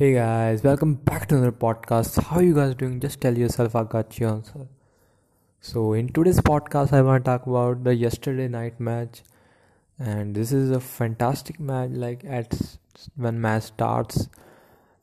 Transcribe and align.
Hey 0.00 0.14
guys, 0.14 0.62
welcome 0.62 0.94
back 0.94 1.26
to 1.28 1.36
another 1.36 1.52
podcast. 1.52 2.22
How 2.22 2.40
you 2.40 2.54
guys 2.54 2.74
doing? 2.74 3.00
Just 3.00 3.20
tell 3.20 3.36
yourself 3.36 3.76
I 3.76 3.82
got 3.84 4.18
your 4.18 4.30
answer. 4.30 4.66
So 5.60 5.92
in 5.92 6.08
today's 6.08 6.40
podcast, 6.40 6.94
I 6.94 7.02
want 7.02 7.22
to 7.22 7.30
talk 7.30 7.46
about 7.46 7.84
the 7.84 7.94
yesterday 7.94 8.48
night 8.48 8.80
match, 8.80 9.20
and 9.98 10.34
this 10.34 10.52
is 10.52 10.70
a 10.70 10.80
fantastic 10.80 11.60
match. 11.60 11.90
Like 11.90 12.24
at 12.24 12.58
when 13.14 13.42
match 13.42 13.64
starts, 13.64 14.30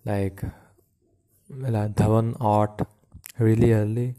like 0.04 0.42
Dhawan 1.52 2.36
out 2.42 2.82
really 3.38 3.74
early, 3.74 4.16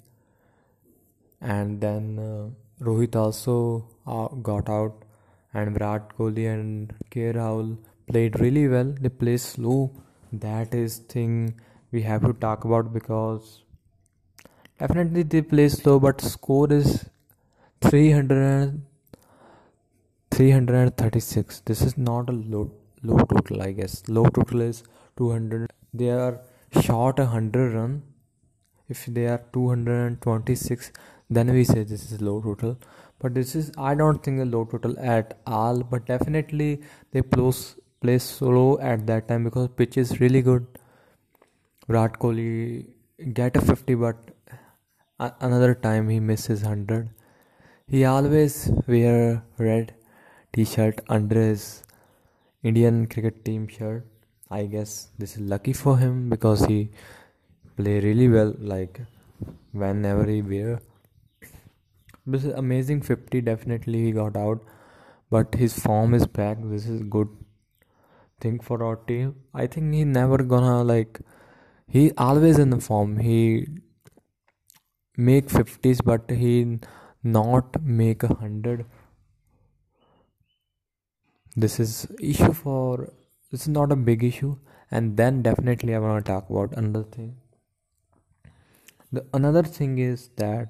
and 1.41 1.81
then 1.81 2.21
uh, 2.21 2.85
Rohit 2.85 3.17
also 3.17 3.85
uh, 4.07 4.29
got 4.29 4.69
out, 4.69 5.05
and 5.53 5.77
Virat 5.77 6.17
Kohli 6.17 6.47
and 6.55 6.95
K 7.11 7.33
Rahul 7.33 7.79
played 8.07 8.39
really 8.39 8.69
well. 8.69 8.95
They 9.01 9.09
play 9.09 9.39
slow. 9.39 9.91
That 10.33 10.75
is 10.75 10.99
thing 10.99 11.55
we 11.91 12.03
have 12.03 12.23
to 12.23 12.33
talk 12.33 12.65
about 12.65 12.93
because 12.93 13.63
definitely 14.79 15.23
they 15.23 15.43
play 15.43 15.69
slow, 15.69 15.99
but 15.99 16.21
score 16.21 16.73
is 16.73 17.07
300 17.81 18.83
336. 20.31 21.61
This 21.61 21.83
is 21.83 21.97
not 21.97 22.29
a 22.29 22.33
low 22.33 22.71
low 23.03 23.19
total, 23.19 23.63
I 23.63 23.73
guess. 23.73 24.03
Low 24.09 24.25
total 24.27 24.61
is 24.61 24.83
200. 25.17 25.73
They 25.95 26.11
are 26.11 26.41
short 26.83 27.19
a 27.19 27.27
hundred 27.27 27.75
run. 27.75 28.03
If 28.89 29.07
they 29.07 29.27
are 29.27 29.43
226, 29.53 30.93
then 31.31 31.53
we 31.53 31.65
say 31.65 31.85
this 31.85 32.11
is 32.11 32.21
low 32.21 32.41
total 32.41 32.77
but 33.21 33.35
this 33.35 33.55
is 33.55 33.71
i 33.77 33.95
don't 33.95 34.23
think 34.23 34.41
a 34.41 34.45
low 34.45 34.65
total 34.65 34.95
at 34.99 35.35
all 35.47 35.83
but 35.83 36.07
definitely 36.07 36.81
they 37.13 37.23
close 37.23 37.77
play 38.01 38.19
slow 38.19 38.79
at 38.79 39.07
that 39.07 39.29
time 39.29 39.45
because 39.45 39.69
pitch 39.77 39.97
is 39.97 40.21
really 40.21 40.43
good. 40.43 40.67
Virat 41.87 42.19
Kohli 42.19 42.87
get 43.33 43.57
a 43.57 43.61
50 43.61 43.95
but 43.95 44.17
another 45.41 45.75
time 45.75 46.09
he 46.09 46.21
misses 46.21 46.63
100. 46.63 47.11
He 47.89 48.05
always 48.05 48.71
wear 48.87 49.43
red 49.59 49.95
t-shirt 50.53 51.01
under 51.09 51.41
his 51.41 51.83
Indian 52.63 53.07
cricket 53.07 53.45
team 53.45 53.67
shirt. 53.67 54.07
I 54.51 54.67
guess 54.67 55.09
this 55.19 55.37
is 55.37 55.41
lucky 55.41 55.73
for 55.73 55.99
him 55.99 56.29
because 56.31 56.65
he 56.67 56.91
play 57.77 58.01
really 58.01 58.29
well 58.29 58.55
like 58.59 59.01
whenever 59.73 60.25
he 60.25 60.43
wear. 60.43 60.81
This 62.27 62.45
is 62.45 62.53
amazing 62.55 63.03
50 63.03 63.41
definitely 63.41 64.05
he 64.05 64.13
got 64.13 64.37
out 64.37 64.63
but 65.31 65.55
his 65.55 65.79
form 65.79 66.15
is 66.15 66.27
back. 66.27 66.59
This 66.61 66.87
is 66.87 67.03
good 67.03 67.29
thing 68.41 68.61
for 68.61 68.83
our 68.83 68.97
team. 68.97 69.35
I 69.55 69.67
think 69.67 69.95
he 69.95 70.05
never 70.05 70.39
gonna 70.39 70.83
like 70.83 71.21
he 71.89 72.13
always 72.17 72.59
in 72.59 72.71
the 72.71 72.81
form. 72.81 73.19
He 73.19 73.67
make 75.17 75.51
fifties 75.51 76.01
but 76.01 76.31
he 76.31 76.79
not 77.23 77.83
make 77.83 78.23
a 78.23 78.35
hundred. 78.35 78.87
This 81.57 81.81
is 81.81 82.07
issue 82.21 82.53
for 82.53 83.13
this 83.51 83.63
is 83.63 83.69
not 83.69 83.93
a 83.93 83.97
big 83.97 84.23
issue 84.23 84.57
and 84.91 85.17
then 85.17 85.43
definitely 85.43 85.95
I 85.95 85.99
wanna 85.99 86.23
talk 86.23 86.51
about 86.51 86.77
another 86.77 87.05
thing. 87.05 87.37
The 89.11 89.27
another 89.33 89.63
thing 89.63 89.99
is 89.99 90.29
that 90.37 90.69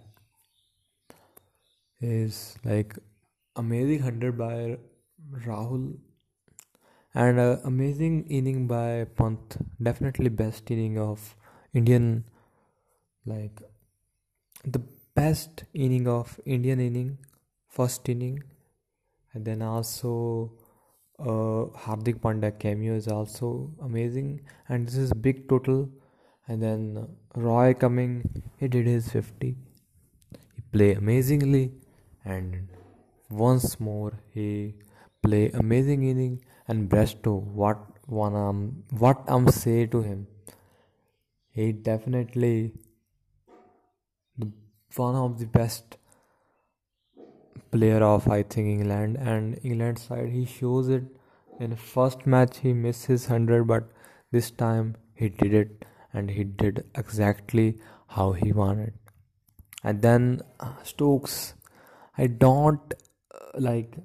is 2.00 2.56
like 2.64 2.96
amazing 3.56 4.00
hundred 4.00 4.38
by 4.38 4.78
Rahul 5.46 5.98
and 7.22 7.40
uh, 7.40 7.56
amazing 7.64 8.24
inning 8.28 8.66
by 8.68 9.04
Pant. 9.16 9.56
Definitely 9.82 10.28
best 10.28 10.70
inning 10.70 10.98
of 11.04 11.34
Indian, 11.74 12.24
like 13.26 13.60
the 14.64 14.80
best 15.16 15.64
inning 15.74 16.06
of 16.06 16.38
Indian 16.46 16.78
inning, 16.78 17.18
first 17.68 18.08
inning, 18.08 18.44
and 19.32 19.44
then 19.44 19.62
also 19.62 20.52
uh, 21.18 21.66
Hardik 21.86 22.20
Pandya 22.20 22.56
cameo 22.56 22.94
is 22.94 23.08
also 23.08 23.72
amazing, 23.82 24.40
and 24.68 24.86
this 24.86 24.94
is 24.96 25.12
big 25.12 25.48
total. 25.48 25.88
And 26.46 26.62
then 26.62 27.08
Roy 27.34 27.74
coming, 27.74 28.12
he 28.58 28.68
did 28.68 28.86
his 28.86 29.10
50. 29.10 29.56
He 30.54 30.62
play 30.72 30.94
amazingly, 30.94 31.72
and 32.24 32.68
once 33.28 33.80
more 33.80 34.12
he 34.32 34.76
play 35.20 35.50
amazing 35.50 36.04
inning 36.04 36.40
and 36.68 36.88
Bairstow, 36.88 37.42
what 37.42 37.78
one 38.06 38.34
um, 38.36 38.84
what 38.90 39.22
I'm 39.26 39.48
say 39.50 39.86
to 39.86 40.02
him. 40.02 40.26
He 41.50 41.72
definitely 41.72 42.72
one 44.96 45.14
of 45.14 45.38
the 45.38 45.46
best 45.46 45.96
player 47.70 48.02
of 48.02 48.28
I 48.28 48.42
think 48.42 48.68
England. 48.68 49.16
And 49.16 49.58
England 49.62 49.98
side 49.98 50.30
he 50.30 50.44
shows 50.44 50.88
it. 50.88 51.04
In 51.58 51.74
first 51.76 52.26
match 52.26 52.58
he 52.58 52.72
missed 52.72 53.06
his 53.06 53.28
100 53.28 53.66
but 53.66 53.90
this 54.30 54.50
time 54.50 54.96
he 55.14 55.28
did 55.28 55.54
it. 55.54 55.84
And 56.12 56.30
he 56.30 56.44
did 56.44 56.84
exactly 56.94 57.78
how 58.08 58.32
he 58.32 58.52
wanted. 58.52 58.94
And 59.84 60.02
then 60.02 60.40
uh, 60.58 60.72
Stokes. 60.82 61.54
I 62.16 62.26
don't 62.26 62.94
uh, 63.32 63.60
like 63.60 63.96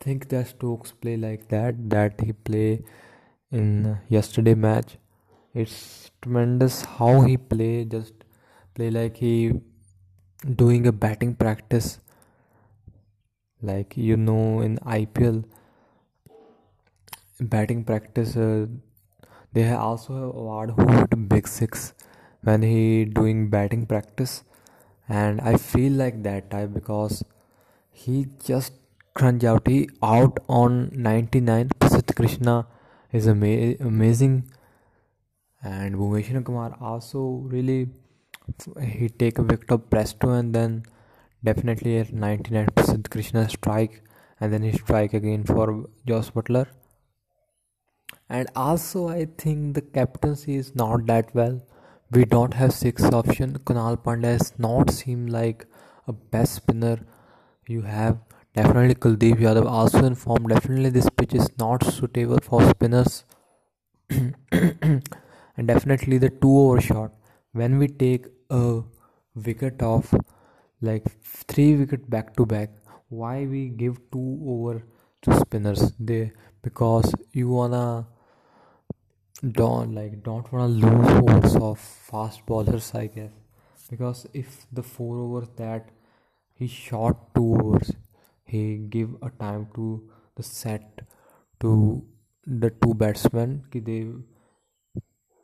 think 0.00 0.28
that 0.30 0.48
Stokes 0.48 0.92
play 0.92 1.16
like 1.16 1.48
that 1.48 1.90
that 1.90 2.20
he 2.20 2.32
play 2.32 2.82
in 3.50 3.98
yesterday 4.08 4.54
match. 4.54 4.96
It's 5.54 6.10
tremendous 6.22 6.82
how 6.84 7.20
he 7.22 7.36
play 7.36 7.84
just 7.84 8.12
play 8.74 8.90
like 8.90 9.16
he 9.16 9.60
doing 10.62 10.86
a 10.86 10.92
batting 10.92 11.34
practice 11.34 11.98
like 13.62 13.96
you 13.96 14.16
know 14.16 14.60
in 14.60 14.78
IPL 14.86 15.44
batting 17.40 17.84
practice 17.84 18.36
uh, 18.36 18.66
they 19.52 19.70
also 19.72 20.14
have 20.14 20.34
award 20.42 20.70
who 20.76 20.86
hit 20.92 21.28
big 21.28 21.48
six 21.48 21.92
when 22.42 22.62
he 22.62 23.04
doing 23.04 23.48
batting 23.50 23.86
practice 23.86 24.42
and 25.08 25.40
I 25.40 25.56
feel 25.56 25.92
like 25.92 26.22
that 26.22 26.50
type 26.50 26.72
because 26.72 27.24
he 27.92 28.26
just 28.44 28.72
Kranjauti 29.16 29.88
out 30.02 30.38
on 30.48 30.90
99. 30.92 31.70
Prasidh 31.80 32.14
Krishna 32.14 32.66
is 33.12 33.26
ama- 33.26 33.76
amazing, 33.80 34.50
and 35.62 35.94
Bhuvneshwar 35.96 36.44
Kumar 36.44 36.76
also 36.80 37.20
really 37.54 37.88
he 38.80 39.08
take 39.08 39.38
of 39.38 39.90
Presto 39.90 40.30
and 40.30 40.54
then 40.54 40.84
definitely 41.44 41.98
at 41.98 42.12
99 42.12 42.66
Prasidh 42.66 43.10
Krishna 43.10 43.48
strike 43.48 44.02
and 44.40 44.52
then 44.52 44.62
he 44.62 44.72
strike 44.72 45.14
again 45.14 45.44
for 45.44 45.86
Jos 46.06 46.30
Buttler. 46.30 46.66
And 48.28 48.48
also 48.54 49.08
I 49.08 49.26
think 49.38 49.74
the 49.74 49.82
captaincy 49.82 50.56
is 50.56 50.74
not 50.74 51.06
that 51.06 51.34
well. 51.34 51.60
We 52.10 52.24
don't 52.24 52.54
have 52.54 52.72
six 52.72 53.04
option. 53.04 53.58
Krunal 53.58 53.96
Pandya 54.02 54.38
does 54.38 54.52
not 54.58 54.90
seem 54.90 55.26
like 55.26 55.66
a 56.06 56.12
best 56.12 56.54
spinner. 56.54 56.98
You 57.66 57.82
have 57.82 58.18
Definitely 58.60 58.94
Kuldeep 58.94 59.38
Yadav 59.42 59.64
also 59.64 60.04
informed 60.04 60.50
definitely 60.50 60.90
this 60.90 61.08
pitch 61.16 61.32
is 61.32 61.48
not 61.58 61.82
suitable 61.82 62.40
for 62.42 62.58
spinners. 62.70 63.24
And 65.56 65.68
definitely 65.70 66.18
the 66.18 66.28
two 66.28 66.50
over 66.62 66.80
shot. 66.80 67.12
When 67.52 67.78
we 67.78 67.88
take 67.88 68.26
a 68.50 68.82
wicket 69.34 69.82
off 69.82 70.12
like 70.82 71.06
three 71.22 71.74
wicket 71.76 72.10
back 72.10 72.36
to 72.36 72.44
back 72.44 72.70
why 73.08 73.46
we 73.46 73.62
give 73.68 73.96
two 74.12 74.28
over 74.54 74.82
to 75.22 75.40
spinners? 75.40 75.92
They 75.98 76.32
because 76.62 77.14
you 77.32 77.48
wanna 77.48 78.08
don't 79.60 79.94
like 79.94 80.22
don't 80.22 80.52
wanna 80.52 80.68
lose 80.68 81.16
overs 81.22 81.56
of 81.70 81.78
fast 81.78 82.44
bowlers 82.44 82.92
I 82.94 83.06
guess. 83.06 83.32
Because 83.88 84.26
if 84.34 84.66
the 84.70 84.82
four 84.82 85.16
overs 85.16 85.48
that 85.56 85.88
he 86.52 86.66
shot 86.66 87.34
two 87.34 87.54
overs 87.54 87.92
he 88.50 88.62
give 88.96 89.10
a 89.22 89.30
time 89.44 89.66
to 89.74 89.86
the 90.36 90.42
set 90.42 91.02
to 91.60 91.72
the 92.62 92.70
two 92.82 92.94
batsmen 92.94 93.62
they 93.88 94.00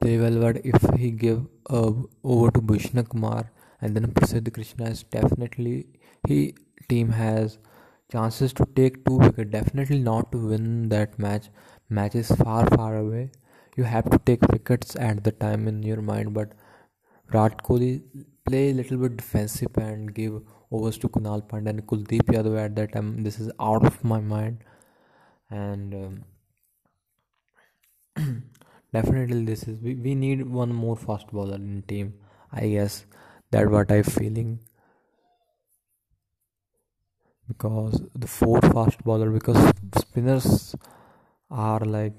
play 0.01 0.19
well 0.19 0.39
but 0.41 0.59
if 0.65 0.83
he 1.01 1.11
give 1.11 1.41
uh, 1.71 1.93
over 2.25 2.51
to 2.51 2.61
Bhuvneshwar 2.61 3.09
Kumar 3.09 3.51
and 3.81 3.97
then 3.97 4.07
Prasidh 4.13 4.53
Krishna 4.53 4.87
is 4.87 5.03
definitely 5.03 5.87
he 6.27 6.55
team 6.89 7.11
has 7.11 7.59
chances 8.13 8.53
to 8.53 8.67
take 8.77 9.05
two 9.05 9.17
wicket 9.19 9.51
definitely 9.51 9.99
not 9.99 10.31
to 10.33 10.39
win 10.39 10.89
that 10.91 11.19
match. 11.19 11.49
Match 11.89 12.15
is 12.15 12.31
far 12.31 12.67
far 12.77 12.97
away. 12.97 13.31
You 13.77 13.85
have 13.85 14.09
to 14.11 14.19
take 14.19 14.47
wickets 14.49 14.97
at 14.97 15.23
the 15.25 15.33
time 15.33 15.69
in 15.69 15.83
your 15.83 16.03
mind 16.03 16.33
but 16.35 16.53
Virat 17.31 17.63
Kohli 17.63 18.03
play 18.47 18.71
a 18.71 18.75
little 18.75 18.99
bit 18.99 19.17
defensive 19.17 19.77
and 19.77 20.15
give 20.15 20.41
overs 20.71 20.99
to 20.99 21.09
Krunal 21.09 21.43
Pandya 21.49 21.71
and 21.71 21.87
Kuldeep 21.87 22.33
Yadav 22.37 22.59
at 22.65 22.77
that 22.77 22.93
time. 22.93 23.23
This 23.23 23.39
is 23.41 23.51
out 23.61 23.85
of 23.85 24.03
my 24.05 24.21
mind, 24.21 24.65
and 25.51 26.25
um, 28.17 28.43
definitely 28.93 29.45
this 29.45 29.65
is 29.65 29.81
we, 29.81 29.95
we 29.95 30.15
need 30.15 30.47
one 30.47 30.73
more 30.73 30.97
fast 30.97 31.27
bowler 31.29 31.57
in 31.57 31.83
team 31.89 32.15
i 32.53 32.69
guess. 32.69 33.05
That 33.51 33.71
what 33.71 33.93
i 33.93 34.03
feeling. 34.03 34.61
Because 37.49 38.03
the 38.15 38.27
four 38.27 38.61
fast 38.61 39.03
bowler 39.05 39.31
because 39.31 39.73
spinners 39.99 40.75
are 41.51 41.81
like 41.81 42.15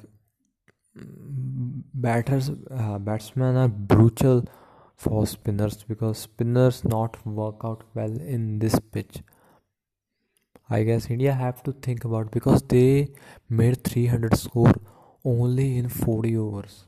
batters 0.95 2.49
uh, 2.71 2.97
batsmen 2.97 3.57
are 3.57 3.67
brutal 3.67 4.45
for 4.97 5.25
spinners 5.27 5.83
because 5.87 6.17
spinners 6.17 6.83
not 6.83 7.17
work 7.25 7.63
out 7.63 7.83
well 7.93 8.15
in 8.35 8.59
this 8.59 8.79
pitch. 8.79 9.19
I 10.69 10.83
guess 10.83 11.09
india 11.15 11.33
have 11.33 11.61
to 11.65 11.71
think 11.87 12.05
about 12.07 12.31
because 12.31 12.63
they 12.73 13.09
made 13.59 13.83
300 13.83 14.35
score 14.37 14.73
only 15.23 15.77
in 15.77 15.87
40 15.89 16.35
overs. 16.37 16.85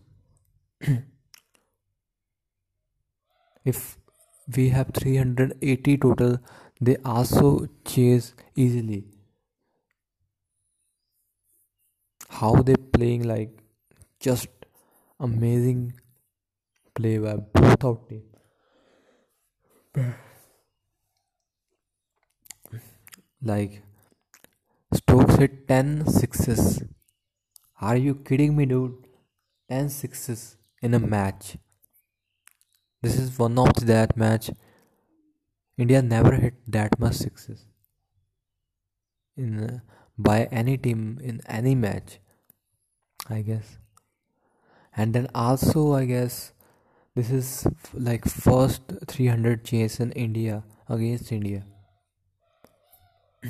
If 3.65 3.97
we 4.57 4.69
have 4.69 4.91
380 4.93 5.97
total 5.97 6.39
they 6.81 6.97
also 7.13 7.67
chase 7.85 8.33
easily. 8.55 9.05
How 12.29 12.53
they 12.69 12.75
playing 12.75 13.23
like 13.27 13.57
just 14.19 14.47
amazing 15.19 15.93
play 16.99 17.17
by 17.17 17.35
both 17.35 18.07
team 18.09 18.23
like 23.41 23.81
Stokes 24.91 25.35
hit 25.35 25.67
10 25.67 26.07
sixes. 26.07 26.83
Are 27.79 27.95
you 27.95 28.15
kidding 28.15 28.55
me 28.55 28.65
dude? 28.65 29.05
10 29.69 29.89
sixes 29.89 30.57
in 30.81 30.93
a 30.93 30.99
match. 30.99 31.57
This 33.01 33.17
is 33.17 33.37
one 33.37 33.57
of 33.57 33.85
that 33.85 34.17
match. 34.17 34.49
India 35.77 36.01
never 36.01 36.35
hit 36.35 36.55
that 36.67 36.99
much 36.99 37.13
sixes 37.13 37.65
in 39.37 39.63
uh, 39.63 39.79
by 40.17 40.45
any 40.51 40.75
team 40.77 41.19
in 41.23 41.39
any 41.47 41.75
match. 41.75 42.19
I 43.29 43.41
guess, 43.41 43.77
and 44.97 45.13
then 45.13 45.27
also 45.35 45.93
I 45.93 46.05
guess 46.05 46.51
this 47.19 47.31
is 47.37 47.67
like 47.93 48.25
first 48.25 48.93
300 49.07 49.65
chase 49.65 49.99
in 49.99 50.11
India 50.11 50.63
against 50.87 51.31
India. 51.31 51.65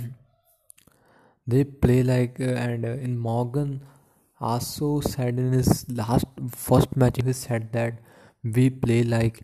they 1.48 1.64
play 1.64 2.02
like 2.04 2.40
uh, 2.40 2.56
and 2.66 2.86
uh, 2.86 2.90
in 3.08 3.18
Morgan 3.18 3.82
also 4.40 5.02
said 5.02 5.40
in 5.44 5.52
his 5.52 5.86
last 6.02 6.26
first 6.66 6.96
match 6.96 7.20
he 7.24 7.34
said 7.34 7.72
that 7.74 8.00
we 8.58 8.70
play 8.70 9.04
like 9.04 9.42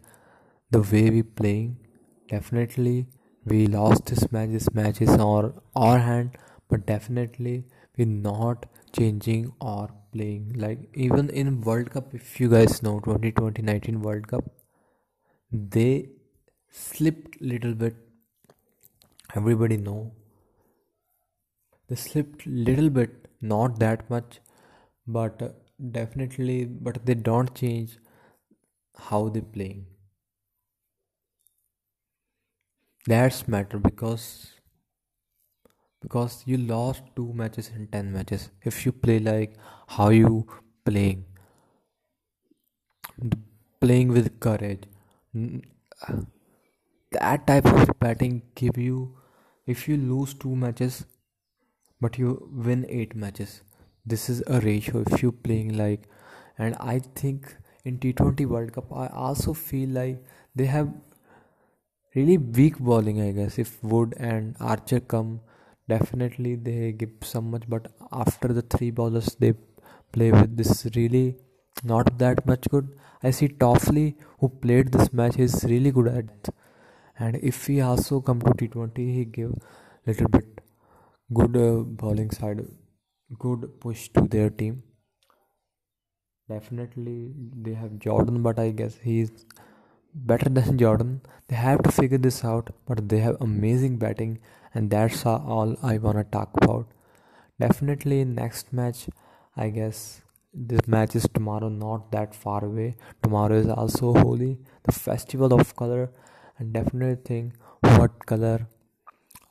the 0.71 0.81
way 0.91 1.03
we 1.15 1.21
playing 1.41 1.77
definitely 2.29 3.07
we 3.53 3.67
lost 3.67 4.05
this 4.11 4.31
match 4.31 4.49
this 4.57 4.69
match 4.79 5.01
is 5.07 5.13
our 5.27 5.53
our 5.75 5.99
hand 6.07 6.37
but 6.69 6.85
definitely 6.93 7.55
we're 7.97 8.15
not 8.29 8.65
changing 8.99 9.51
or 9.59 9.89
playing. 10.15 10.53
Like 10.65 10.89
even 10.93 11.29
in 11.29 11.61
world 11.61 11.91
cup 11.91 12.13
if 12.13 12.39
you 12.39 12.49
guys 12.49 12.81
know 12.83 12.99
2020 12.99 13.61
19 13.71 14.01
world 14.01 14.27
cup 14.27 14.45
they 15.51 16.09
slipped 16.69 17.41
little 17.41 17.73
bit. 17.73 17.95
Everybody 19.35 19.77
know. 19.77 20.13
They 21.87 21.95
slipped 21.95 22.45
little 22.45 22.91
bit 22.91 23.27
not 23.41 23.79
that 23.79 24.07
much 24.07 24.39
but 25.07 25.41
uh, 25.41 25.49
definitely 25.91 26.65
but 26.65 27.05
they 27.05 27.15
don't 27.15 27.55
change 27.55 27.97
how 28.97 29.29
they 29.29 29.41
playing. 29.41 29.85
That's 33.07 33.47
matter 33.47 33.79
because 33.79 34.54
because 36.05 36.37
you 36.45 36.57
lost 36.57 37.03
two 37.15 37.27
matches 37.41 37.71
in 37.75 37.87
10 37.87 38.11
matches. 38.13 38.49
If 38.71 38.85
you 38.85 38.91
play 38.91 39.19
like 39.19 39.55
how 39.87 40.09
you 40.09 40.45
playing. 40.85 41.25
Playing 43.81 44.09
with 44.19 44.39
courage. 44.39 44.83
That 47.11 47.47
type 47.47 47.65
of 47.65 47.99
batting 47.99 48.41
give 48.55 48.77
you 48.77 49.17
if 49.65 49.87
you 49.87 49.97
lose 49.97 50.33
two 50.33 50.55
matches 50.55 51.05
but 52.01 52.17
you 52.19 52.49
win 52.67 52.85
eight 52.89 53.15
matches 53.15 53.61
this 54.05 54.29
is 54.29 54.43
a 54.47 54.59
ratio. 54.59 55.03
If 55.07 55.23
you 55.23 55.31
playing 55.31 55.77
like 55.77 56.03
and 56.57 56.75
i 56.79 56.99
think 57.21 57.55
in 57.83 57.97
t20 58.03 58.45
world 58.51 58.71
cup 58.75 58.91
i 59.05 59.07
also 59.07 59.53
feel 59.53 59.89
like 59.89 60.21
they 60.55 60.65
have 60.65 60.91
really 62.15 62.37
weak 62.37 62.77
bowling 62.79 63.21
i 63.21 63.31
guess. 63.31 63.57
If 63.59 63.83
wood 63.83 64.13
and 64.17 64.55
archer 64.59 64.99
come 64.99 65.41
definitely 65.87 66.55
they 66.55 66.91
give 66.91 67.13
some 67.21 67.51
much 67.51 67.63
but 67.67 67.87
after 68.11 68.49
the 68.57 68.61
three 68.61 68.91
bowlers 68.91 69.35
they 69.39 69.53
play 70.11 70.31
with 70.31 70.55
this 70.57 70.87
really 70.95 71.35
not 71.83 72.17
that 72.19 72.45
much 72.47 72.67
good. 72.69 72.97
I 73.21 73.31
see 73.31 73.47
Topley 73.47 74.15
who 74.39 74.49
played 74.49 74.91
this 74.91 75.11
match 75.11 75.37
is 75.37 75.63
really 75.65 75.91
good 75.91 76.07
at 76.07 76.49
and 77.19 77.35
if 77.37 77.65
he 77.67 77.81
also 77.81 78.21
come 78.21 78.39
to 78.41 78.51
t20 78.61 78.97
he 79.17 79.25
give 79.25 79.53
little 80.07 80.27
bit 80.27 80.61
good 81.33 81.55
uh, 81.57 81.83
bowling 82.01 82.31
side 82.31 82.65
good 83.39 83.79
push 83.79 84.09
to 84.09 84.21
their 84.21 84.49
team. 84.49 84.83
Definitely 86.47 87.31
they 87.67 87.73
have 87.73 87.97
jordan 87.99 88.43
but 88.43 88.59
i 88.59 88.69
guess 88.69 88.97
he 89.03 89.21
is 89.21 89.45
better 90.15 90.49
than 90.49 90.77
Jordan. 90.83 91.21
They 91.47 91.55
have 91.55 91.83
to 91.83 91.91
figure 91.91 92.17
this 92.17 92.43
out, 92.43 92.69
but 92.87 93.07
they 93.09 93.19
have 93.19 93.37
amazing 93.41 93.97
batting, 93.97 94.39
and 94.75 94.91
that's 94.91 95.25
all 95.25 95.75
I 95.81 95.97
wanna 95.97 96.25
talk 96.25 96.51
about. 96.61 96.87
Definitely, 97.59 98.23
next 98.25 98.73
match, 98.73 99.07
I 99.55 99.69
guess 99.69 100.21
this 100.53 100.87
match 100.87 101.15
is 101.15 101.27
tomorrow, 101.33 101.69
not 101.69 102.11
that 102.11 102.35
far 102.35 102.63
away. 102.65 102.95
Tomorrow 103.23 103.55
is 103.55 103.67
also 103.67 104.13
Holi, 104.13 104.59
the 104.83 104.91
festival 104.91 105.53
of 105.53 105.75
color, 105.75 106.11
and 106.57 106.73
definitely 106.73 107.21
think 107.23 107.53
what 107.97 108.25
color 108.25 108.67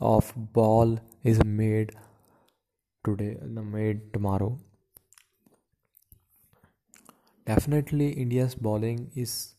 of 0.00 0.32
ball 0.36 0.98
is 1.22 1.42
made 1.44 1.92
today, 3.04 3.36
made 3.42 4.12
tomorrow. 4.12 4.58
Definitely, 7.46 8.10
India's 8.12 8.54
bowling 8.54 9.10
is 9.14 9.54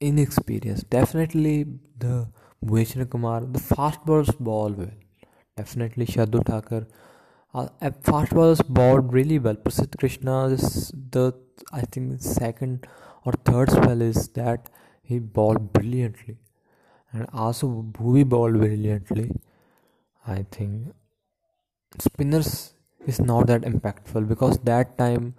inexperienced. 0.00 0.90
Definitely 0.90 1.66
the 1.98 2.28
Bhuvneshwar 2.64 3.08
Kumar, 3.10 3.40
the 3.40 3.60
fast 3.60 4.04
bowlers 4.04 4.30
ball 4.32 4.72
well. 4.72 4.90
Definitely 5.56 6.06
Shardul 6.06 6.44
Thakur. 6.46 6.86
Uh, 7.54 7.68
fast 8.02 8.32
bowlers 8.32 8.62
bowled 8.62 9.12
really 9.12 9.38
well. 9.38 9.54
Prasidh 9.54 9.98
Krishna 9.98 10.46
is 10.46 10.90
the 11.10 11.34
I 11.72 11.82
think 11.82 12.22
second 12.22 12.86
or 13.26 13.32
third 13.44 13.70
spell 13.70 14.00
is 14.00 14.28
that 14.28 14.70
he 15.02 15.18
bowled 15.18 15.72
brilliantly, 15.74 16.38
and 17.12 17.26
also 17.34 17.68
Bhuvi 17.68 18.26
bowled 18.26 18.58
brilliantly. 18.58 19.30
I 20.26 20.46
think 20.50 20.94
spinners 21.98 22.72
is 23.06 23.20
not 23.20 23.46
that 23.48 23.62
impactful 23.62 24.28
because 24.28 24.58
that 24.60 24.96
time 24.96 25.34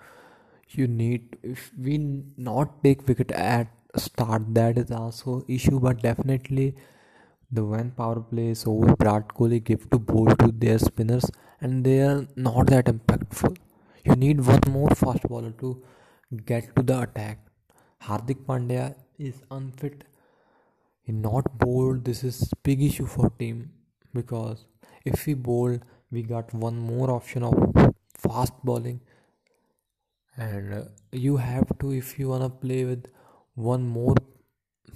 you 0.70 0.88
need 0.88 1.38
if 1.42 1.72
we 1.78 1.98
not 2.38 2.84
take 2.84 3.08
wicket 3.08 3.32
at 3.32 3.68
start 3.96 4.54
that 4.54 4.78
is 4.78 4.92
also 4.92 5.44
issue 5.48 5.80
but 5.80 6.02
definitely 6.02 6.76
the 7.56 7.64
when 7.72 7.92
power 7.92 8.20
play 8.30 8.48
is 8.54 8.66
over 8.66 8.96
Virat 9.00 9.28
Kohli 9.38 9.64
give 9.64 9.90
to 9.92 10.00
bowl 10.00 10.26
to 10.42 10.52
their 10.64 10.80
spinners 10.80 11.26
and 11.62 11.86
they 11.86 12.00
are 12.02 12.26
not 12.36 12.68
that 12.68 12.86
impactful. 12.86 13.56
You 14.06 14.16
need 14.16 14.46
one 14.46 14.62
more 14.70 14.90
fast 14.90 15.24
bowler 15.24 15.52
to 15.60 15.84
get 16.46 16.76
to 16.76 16.82
the 16.82 17.02
attack. 17.02 17.40
Hardik 18.02 18.46
Pandya 18.48 18.96
is 19.20 19.36
unfit. 19.52 20.04
He 21.02 21.12
not 21.12 21.58
bowled. 21.60 22.06
This 22.06 22.24
is 22.24 22.52
big 22.64 22.82
issue 22.82 23.06
for 23.06 23.30
team 23.40 23.72
because 24.14 24.66
if 25.06 25.26
we 25.28 25.36
bowl 25.36 25.80
we 26.12 26.24
got 26.24 26.54
one 26.54 26.78
more 26.78 27.12
option 27.12 27.44
of 27.44 27.94
fast 28.18 28.54
bowling. 28.64 29.02
And 30.38 30.74
uh, 30.74 30.84
you 31.12 31.38
have 31.38 31.78
to 31.80 31.92
if 31.92 32.18
you 32.18 32.30
wanna 32.30 32.50
play 32.50 32.86
with 32.86 33.06
one 33.54 33.84
more 33.84 34.16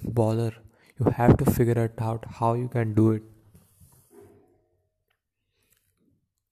bowler 0.02 0.52
you 0.98 1.10
have 1.10 1.36
to 1.38 1.50
figure 1.50 1.84
it 1.84 2.00
out 2.00 2.24
how 2.40 2.54
you 2.54 2.68
can 2.68 2.94
do 2.94 3.12
it. 3.12 3.22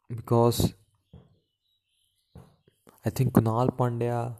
Because 0.08 0.74
I 3.04 3.10
think 3.10 3.32
Krunal 3.32 3.70
Pandya 3.76 4.36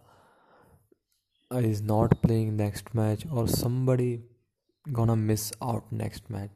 is 1.53 1.83
not 1.83 2.23
playing 2.23 2.57
next 2.57 2.95
match 2.95 3.25
or 3.31 3.49
somebody 3.49 4.23
gonna 4.93 5.17
miss 5.17 5.53
out 5.61 5.91
next 5.91 6.31
match. 6.31 6.51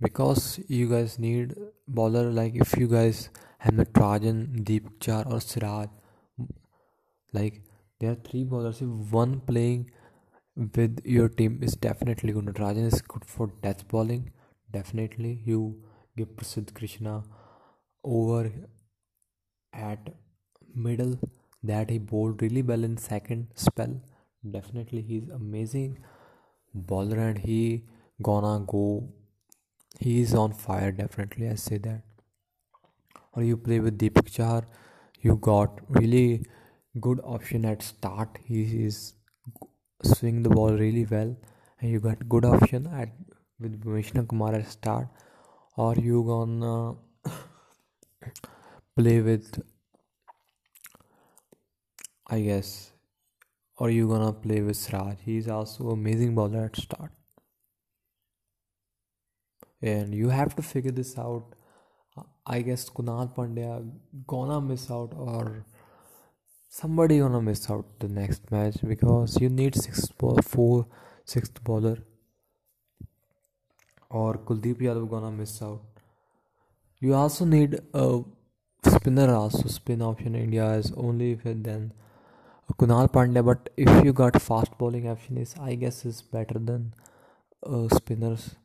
Because 0.00 0.60
you 0.68 0.88
guys 0.88 1.18
need 1.18 1.54
bowler 1.88 2.30
like 2.30 2.54
if 2.54 2.76
you 2.76 2.86
guys 2.86 3.30
have 3.58 3.74
Natarajan, 3.74 4.64
Deepak 4.64 5.00
Chahar 5.00 5.26
or 5.26 5.40
Siraj 5.40 5.88
like 7.32 7.62
there 8.00 8.12
are 8.12 8.20
three 8.28 8.44
bowlers. 8.44 8.80
If 8.80 8.88
one 9.12 9.40
playing 9.40 9.90
with 10.56 11.00
your 11.04 11.28
team 11.28 11.60
is 11.62 11.74
definitely 11.74 12.32
good. 12.32 12.46
Natarajan 12.46 12.86
is 12.92 13.00
good 13.02 13.24
for 13.24 13.50
death 13.62 13.86
bowling. 13.88 14.30
Definitely 14.70 15.40
you 15.44 15.82
give 16.16 16.28
Prasidh 16.36 16.74
Krishna 16.74 17.22
over 18.04 18.52
at 19.72 20.14
middle 20.74 21.18
that 21.62 21.90
he 21.90 21.98
bowled 21.98 22.42
really 22.42 22.62
well 22.62 22.84
in 22.84 22.96
second 22.96 23.48
spell. 23.54 24.00
Definitely 24.48 25.02
he's 25.02 25.28
amazing 25.28 25.98
bowler 26.74 27.18
and 27.18 27.38
he 27.38 27.84
gonna 28.22 28.64
go 28.66 29.08
he 29.98 30.20
is 30.20 30.34
on 30.34 30.52
fire 30.52 30.92
definitely 30.92 31.48
i 31.48 31.54
say 31.54 31.78
that. 31.78 32.02
Or 33.32 33.42
you 33.42 33.56
play 33.56 33.80
with 33.80 33.98
deepak 33.98 34.30
chahar 34.30 34.64
you 35.20 35.36
got 35.36 35.80
really 35.88 36.44
good 37.00 37.20
option 37.24 37.64
at 37.64 37.82
start. 37.82 38.38
He 38.44 38.62
is 38.84 39.14
swing 40.02 40.42
the 40.42 40.50
ball 40.50 40.72
really 40.72 41.04
well. 41.04 41.36
And 41.80 41.90
you 41.90 42.00
got 42.00 42.28
good 42.28 42.44
option 42.44 42.86
at 42.86 43.10
with 43.60 43.82
Vishnu 43.84 44.26
Kumar 44.26 44.54
at 44.54 44.68
start. 44.68 45.08
Or 45.76 45.94
you 45.94 46.24
gonna 46.24 46.96
play 48.96 49.20
with 49.20 49.62
I 52.26 52.40
guess 52.40 52.92
or 53.78 53.90
you 53.90 54.08
gonna 54.08 54.32
play 54.32 54.60
with 54.60 54.76
Siraj. 54.76 55.18
He 55.24 55.36
is 55.38 55.48
also 55.48 55.90
amazing 55.90 56.34
bowler 56.34 56.64
at 56.64 56.76
start. 56.76 57.12
And 59.80 60.14
you 60.14 60.28
have 60.30 60.56
to 60.56 60.62
figure 60.62 60.90
this 60.90 61.16
out. 61.16 61.54
I 62.44 62.62
guess 62.62 62.90
Krunal 62.90 63.32
Pandya 63.34 63.88
gonna 64.26 64.60
miss 64.60 64.90
out 64.90 65.14
or 65.16 65.64
somebody 66.68 67.18
gonna 67.18 67.40
miss 67.40 67.70
out 67.70 67.86
the 67.98 68.08
next 68.08 68.50
match 68.50 68.76
because 68.86 69.40
you 69.40 69.48
need 69.48 69.74
six 69.74 70.06
ball 70.18 70.38
four 70.42 70.86
sixth 71.24 71.62
bowler 71.64 71.96
or 74.10 74.34
Kuldeep 74.34 74.82
Yadav 74.82 75.08
gonna 75.10 75.30
miss 75.30 75.62
out. 75.62 75.80
You 77.00 77.14
also 77.14 77.44
need 77.44 77.80
a 77.94 78.20
spinner 78.84 79.34
also. 79.34 79.68
Spin 79.68 80.02
option 80.02 80.34
India 80.34 80.70
is 80.72 80.92
only 80.96 81.32
if 81.32 81.42
then. 81.44 81.92
Krunal 82.78 83.10
Pandya 83.10 83.42
but 83.44 83.70
if 83.78 84.04
you 84.04 84.12
got 84.12 84.40
fast 84.42 84.76
bowling 84.76 85.08
option 85.08 85.38
is 85.38 85.54
I 85.58 85.74
guess 85.74 86.04
is 86.04 86.20
better 86.20 86.58
than 86.58 86.92
uh, 87.66 87.88
spinners. 87.88 88.56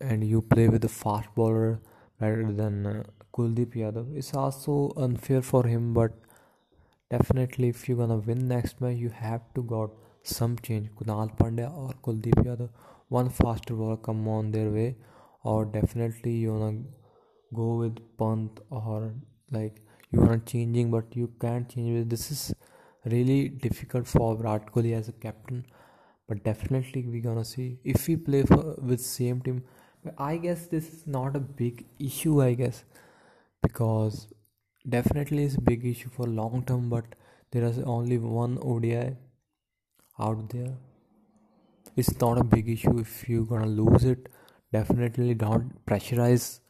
And 0.00 0.24
you 0.24 0.40
play 0.40 0.68
with 0.68 0.84
a 0.84 0.88
fast 0.88 1.28
bowler 1.34 1.80
better 2.18 2.50
than 2.52 2.86
uh, 2.86 3.02
Kuldeep 3.34 3.74
Yadav. 3.74 4.16
It's 4.16 4.32
also 4.34 4.92
unfair 4.96 5.42
for 5.42 5.66
him 5.66 5.92
but 5.92 6.12
definitely 7.14 7.68
if 7.74 7.88
you're 7.88 7.98
gonna 8.02 8.22
win 8.28 8.48
next 8.48 8.80
match 8.80 8.96
you 9.04 9.10
have 9.24 9.42
to 9.54 9.62
got 9.74 9.90
some 10.22 10.56
change. 10.66 10.88
Krunal 10.98 11.30
Pandya 11.38 11.70
or 11.82 11.90
Kuldeep 12.04 12.44
Yadav 12.48 12.70
one 13.08 13.28
faster 13.28 13.74
ball 13.74 13.96
come 13.96 14.26
on 14.26 14.50
their 14.50 14.70
way. 14.70 14.96
Or 15.42 15.64
definitely 15.64 16.32
you 16.32 16.54
wanna 16.54 16.82
go 17.54 17.74
with 17.76 17.98
Pant 18.18 18.60
or 18.70 19.12
like 19.56 19.82
you 20.10 20.20
wanna 20.20 20.38
changing 20.52 20.90
but 20.90 21.16
you 21.20 21.30
can't 21.40 21.68
change 21.68 22.08
this 22.08 22.30
is 22.30 22.54
really 23.12 23.40
difficult 23.48 24.06
for 24.06 24.34
Virat 24.36 24.76
as 25.00 25.08
a 25.08 25.12
captain. 25.12 25.64
But 26.28 26.42
definitely 26.44 27.06
we 27.06 27.20
gonna 27.20 27.44
see. 27.44 27.78
If 27.84 28.08
we 28.08 28.16
play 28.16 28.44
with 28.90 29.00
same 29.00 29.42
team 29.42 29.62
I 30.18 30.36
guess 30.38 30.66
this 30.66 30.88
is 30.94 31.06
not 31.06 31.36
a 31.36 31.40
big 31.40 31.84
issue 31.98 32.42
I 32.42 32.54
guess. 32.54 32.84
Because 33.62 34.28
definitely 34.88 35.44
it's 35.44 35.56
a 35.56 35.60
big 35.60 35.84
issue 35.86 36.10
for 36.10 36.26
long 36.26 36.64
term 36.66 36.88
but 36.90 37.04
there 37.52 37.64
is 37.64 37.78
only 37.78 38.18
one 38.18 38.58
ODI 38.60 39.16
out 40.18 40.48
there. 40.50 40.74
It's 41.96 42.20
not 42.20 42.38
a 42.38 42.44
big 42.44 42.68
issue 42.68 42.98
if 42.98 43.28
you're 43.28 43.44
gonna 43.44 43.66
lose 43.66 44.04
it. 44.04 44.28
Definitely 44.72 45.34
don't 45.34 45.84
pressurize. 45.86 46.60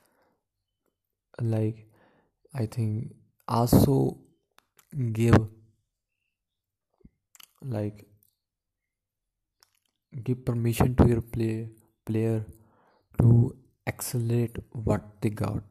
Like 1.40 1.86
I 2.54 2.66
think 2.66 3.14
also 3.48 4.18
give 5.12 5.36
like 7.62 8.06
give 10.22 10.44
permission 10.44 10.94
to 10.96 11.08
your 11.08 11.22
play 11.22 11.70
player 12.04 12.44
to 13.20 13.56
accelerate 13.86 14.58
what 14.70 15.02
they 15.20 15.30
got 15.30 15.62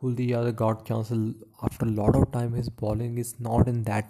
Kuldeep 0.00 0.30
Yadav 0.30 0.56
got 0.56 0.84
chance 0.86 1.12
after 1.62 1.86
a 1.86 1.90
lot 1.90 2.14
of 2.14 2.30
time. 2.30 2.52
His 2.52 2.68
bowling 2.68 3.18
is 3.18 3.40
not 3.40 3.66
in 3.66 3.82
that 3.84 4.06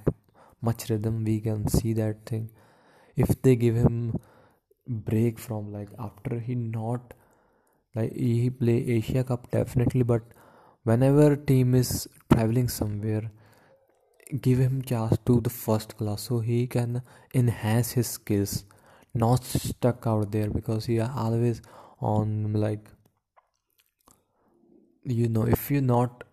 much 0.61 0.91
rhythm. 0.91 1.25
We 1.25 1.41
can 1.41 1.69
see 1.69 1.93
that 1.95 2.27
thing. 2.27 2.51
If 3.17 3.41
they 3.43 3.57
give 3.57 3.75
him 3.75 4.19
break 4.87 5.39
from 5.39 5.73
like 5.73 5.89
after 5.99 6.39
he 6.39 6.55
not 6.55 7.15
like 7.95 8.13
he 8.15 8.51
play 8.51 8.77
Asia 8.97 9.25
Cup 9.25 9.51
definitely, 9.51 10.03
but 10.03 10.23
whenever 10.85 11.37
team 11.37 11.75
is 11.75 12.07
traveling 12.33 12.69
somewhere, 12.69 13.31
give 14.43 14.59
him 14.59 14.83
chance 14.83 15.17
to 15.27 15.41
the 15.41 15.51
first 15.51 15.97
class 15.97 16.23
so 16.23 16.41
he 16.41 16.67
can 16.67 17.03
enhance 17.35 17.93
his 17.93 18.07
skills, 18.07 18.65
not 19.15 19.43
stuck 19.45 20.07
out 20.07 20.31
there 20.33 20.51
because 20.51 20.85
he 20.87 21.01
are 21.01 21.13
always 21.17 21.63
on 22.01 22.53
like 22.53 22.91
you 25.05 25.29
know 25.29 25.47
if 25.47 25.71
you're 25.71 25.83
not 25.83 26.25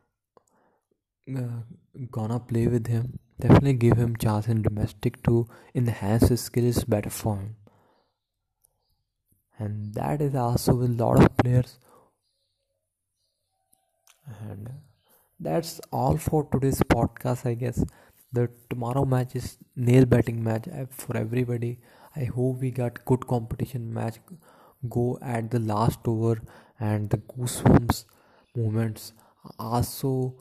uh, 1.36 1.62
gonna 2.12 2.39
play 2.39 2.67
with 2.67 2.88
him 2.88 3.19
definitely 3.39 3.74
give 3.74 3.98
him 3.98 4.15
chance 4.15 4.48
in 4.48 4.62
domestic 4.62 5.22
to 5.24 5.48
enhance 5.74 6.29
his 6.29 6.41
skills 6.41 6.84
better 6.84 7.10
for 7.10 7.38
him. 7.38 7.55
And 9.57 9.93
that 9.93 10.22
is 10.22 10.36
also 10.36 10.75
with 10.75 11.00
a 11.00 11.03
lot 11.03 11.24
of 11.24 11.38
players. 11.38 11.79
And 14.41 14.69
that's 15.39 15.79
all 15.91 16.17
for 16.17 16.48
today's 16.51 16.81
podcast 16.81 17.45
i 17.45 17.53
guess. 17.53 17.84
The 18.34 18.50
tomorrow 18.69 19.05
match 19.05 19.36
is 19.36 19.57
nail 19.75 20.05
betting 20.05 20.43
match 20.43 20.67
uh, 20.67 20.86
for 20.89 21.15
everybody. 21.15 21.79
I 22.15 22.25
hope 22.25 22.60
we 22.62 22.72
got 22.72 23.03
good 23.05 23.27
competition 23.27 23.93
match 23.93 24.19
go 24.89 25.17
at 25.22 25.51
the 25.51 25.60
last 25.60 26.00
over 26.05 26.41
and 26.79 27.10
the 27.10 27.17
goosebumps 27.17 28.05
moments 28.55 29.13
also 29.59 30.35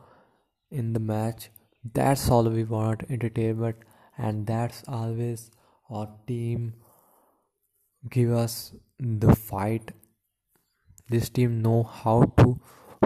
in 0.70 0.92
the 0.92 1.00
match. 1.00 1.50
That's 1.92 2.28
all 2.30 2.48
we 2.48 2.64
want 2.64 3.04
entertainment 3.10 3.76
and 4.16 4.46
that's 4.46 4.82
always 4.88 5.50
our 5.90 6.08
team 6.26 6.74
give 8.10 8.30
us 8.32 8.74
the 8.98 9.34
fight. 9.34 9.92
This 11.08 11.28
team 11.28 11.62
know 11.62 11.82
how 11.82 12.24
to 12.38 12.60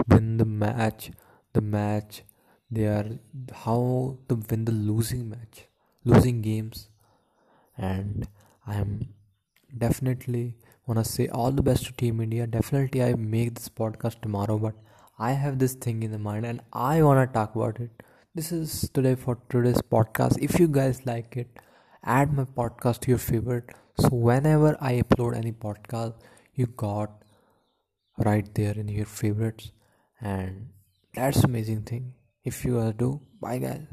win 0.07 0.37
the 0.37 0.45
match 0.45 1.11
the 1.53 1.61
match. 1.61 2.23
They 2.71 2.85
are 2.85 3.19
how 3.63 4.17
to 4.29 4.35
win 4.49 4.65
the 4.65 4.71
losing 4.71 5.29
match 5.29 5.65
losing 6.03 6.41
games. 6.41 6.89
And 7.77 8.27
i 8.67 8.75
am 8.75 9.13
definitely 9.77 10.57
wanna 10.85 11.03
say 11.05 11.27
all 11.27 11.51
the 11.51 11.63
best 11.63 11.85
to 11.85 11.93
team 11.93 12.21
india. 12.21 12.47
Definitely 12.47 13.03
i 13.03 13.13
make 13.13 13.55
this 13.55 13.69
podcast 13.69 14.21
tomorrow 14.21 14.57
but 14.57 14.75
I 15.21 15.33
have 15.33 15.59
this 15.59 15.73
thing 15.73 16.03
in 16.03 16.11
the 16.11 16.17
mind 16.17 16.45
and 16.45 16.61
I 16.71 17.03
want 17.03 17.19
to 17.19 17.33
talk 17.33 17.53
about 17.53 17.81
it. 17.81 17.91
This 18.33 18.53
is 18.53 18.89
today 18.93 19.15
for 19.15 19.37
today's 19.49 19.81
podcast. 19.81 20.37
If 20.41 20.57
you 20.61 20.67
guys 20.69 21.05
like 21.05 21.35
it, 21.35 21.49
add 22.05 22.31
my 22.31 22.45
podcast 22.45 23.01
to 23.01 23.09
your 23.09 23.17
favorite. 23.17 23.65
So 23.97 24.07
whenever 24.11 24.77
I 24.79 25.01
upload 25.01 25.35
any 25.35 25.51
podcast, 25.51 26.13
you 26.53 26.67
got 26.67 27.11
right 28.17 28.47
there 28.55 28.71
in 28.71 28.87
your 28.87 29.05
favorites, 29.05 29.73
and 30.21 30.69
that's 31.13 31.43
amazing 31.43 31.81
thing. 31.83 32.13
If 32.45 32.63
you 32.63 32.79
all 32.79 32.93
do, 32.93 33.19
bye 33.41 33.57
guys. 33.57 33.87